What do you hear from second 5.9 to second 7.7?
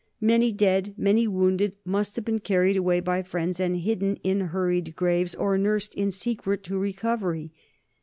in secret to recovery.